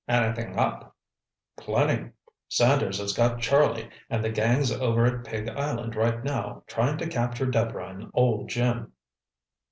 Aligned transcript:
"Anything 0.07 0.57
up?" 0.57 0.95
"Plenty. 1.57 2.09
Sanders 2.49 2.97
has 2.99 3.13
got 3.13 3.39
Charlie, 3.39 3.87
and 4.09 4.23
the 4.23 4.31
gang's 4.31 4.71
over 4.71 5.05
at 5.05 5.23
Pig 5.27 5.47
Island 5.47 5.95
right 5.95 6.23
now, 6.23 6.63
trying 6.65 6.97
to 6.97 7.07
capture 7.07 7.45
Deborah 7.45 7.89
and 7.89 8.09
old 8.15 8.49
Jim." 8.49 8.93